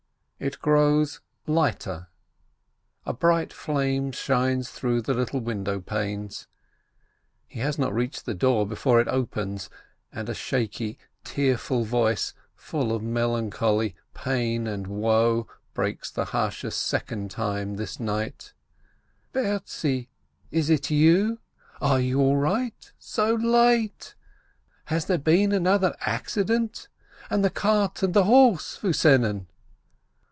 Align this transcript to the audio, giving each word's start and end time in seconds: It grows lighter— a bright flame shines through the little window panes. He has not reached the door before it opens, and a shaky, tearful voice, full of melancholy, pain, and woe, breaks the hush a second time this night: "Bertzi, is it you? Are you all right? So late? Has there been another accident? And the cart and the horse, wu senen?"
It 0.43 0.57
grows 0.59 1.21
lighter— 1.45 2.07
a 3.05 3.13
bright 3.13 3.53
flame 3.53 4.11
shines 4.11 4.71
through 4.71 5.03
the 5.03 5.13
little 5.13 5.39
window 5.39 5.79
panes. 5.79 6.47
He 7.47 7.59
has 7.59 7.77
not 7.77 7.93
reached 7.93 8.25
the 8.25 8.33
door 8.33 8.65
before 8.65 8.99
it 8.99 9.07
opens, 9.07 9.69
and 10.11 10.27
a 10.27 10.33
shaky, 10.33 10.97
tearful 11.23 11.83
voice, 11.83 12.33
full 12.55 12.91
of 12.91 13.03
melancholy, 13.03 13.93
pain, 14.15 14.65
and 14.65 14.87
woe, 14.87 15.45
breaks 15.75 16.09
the 16.09 16.25
hush 16.25 16.63
a 16.63 16.71
second 16.71 17.29
time 17.29 17.75
this 17.75 17.99
night: 17.99 18.53
"Bertzi, 19.33 20.09
is 20.49 20.71
it 20.71 20.89
you? 20.89 21.37
Are 21.79 21.99
you 21.99 22.19
all 22.19 22.37
right? 22.37 22.91
So 22.97 23.35
late? 23.35 24.15
Has 24.85 25.05
there 25.05 25.19
been 25.19 25.51
another 25.51 25.95
accident? 26.01 26.87
And 27.29 27.45
the 27.45 27.51
cart 27.51 28.01
and 28.01 28.15
the 28.15 28.23
horse, 28.23 28.81
wu 28.81 28.89
senen?" 28.91 29.45